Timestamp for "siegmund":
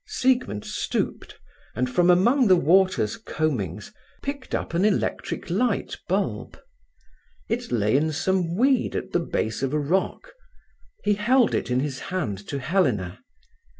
0.07-0.65